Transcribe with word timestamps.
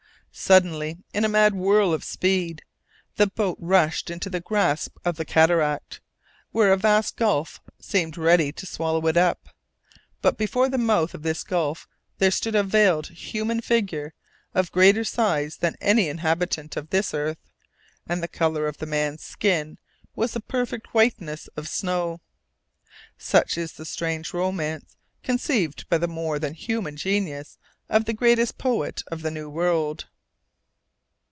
Suddenly, 0.33 0.97
in 1.13 1.25
a 1.25 1.29
mad 1.29 1.55
whirl 1.55 1.93
of 1.93 2.05
speed, 2.05 2.63
the 3.17 3.27
boat 3.27 3.57
rushed 3.59 4.09
into 4.09 4.29
the 4.29 4.39
grasp 4.39 4.95
of 5.03 5.17
the 5.17 5.25
cataract, 5.25 5.99
where 6.53 6.71
a 6.71 6.77
vast 6.77 7.17
gulf 7.17 7.59
seemed 7.81 8.17
ready 8.17 8.53
to 8.53 8.65
swallow 8.65 9.05
it 9.07 9.17
up. 9.17 9.49
But 10.21 10.37
before 10.37 10.69
the 10.69 10.77
mouth 10.77 11.13
of 11.13 11.23
this 11.23 11.43
gulf 11.43 11.85
there 12.17 12.31
stood 12.31 12.55
a 12.55 12.63
veiled 12.63 13.09
human 13.09 13.59
figure, 13.59 14.13
of 14.55 14.71
greater 14.71 15.03
size 15.03 15.57
than 15.57 15.75
any 15.81 16.07
inhabitant 16.07 16.77
of 16.77 16.91
this 16.91 17.13
earth, 17.13 17.51
and 18.07 18.23
the 18.23 18.29
colour 18.29 18.67
of 18.67 18.77
the 18.77 18.85
man's 18.85 19.23
skin 19.23 19.79
was 20.15 20.31
the 20.31 20.39
perfect 20.39 20.93
whiteness 20.93 21.49
of 21.57 21.67
snow. 21.67 22.21
Such 23.17 23.57
is 23.57 23.73
the 23.73 23.85
strange 23.85 24.33
romance 24.33 24.95
conceived 25.23 25.89
by 25.89 25.97
the 25.97 26.07
more 26.07 26.39
than 26.39 26.53
human 26.53 26.95
genius 26.95 27.57
of 27.89 28.05
the 28.05 28.13
greatest 28.13 28.57
poet 28.57 29.03
of 29.11 29.23
the 29.23 29.29
New 29.31 29.49
World. 29.49 30.05